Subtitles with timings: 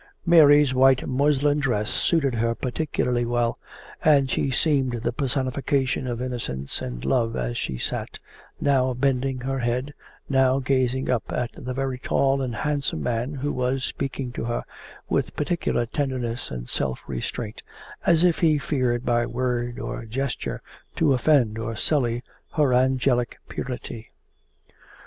[0.25, 3.59] Mary's white muslin dress suited her particularly well,
[4.03, 8.17] and she seemed the personification of innocence and love as she sat,
[8.59, 9.93] now bending her head,
[10.27, 14.63] now gazing up at the very tall and handsome man who was speaking to her
[15.07, 17.61] with particular tenderness and self restraint,
[18.03, 20.63] as if he feared by word or gesture
[20.95, 22.23] to offend or sully
[22.55, 24.11] her angelic purity.